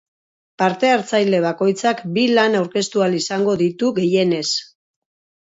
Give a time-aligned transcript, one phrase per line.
[0.61, 4.43] Parte-hartzaile bakoitzak bi lan aurkeztu ahal izango ditu gehienez.